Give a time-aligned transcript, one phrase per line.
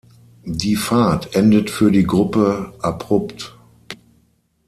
[0.45, 3.55] Die Fahrt endet für die Gruppe abrupt.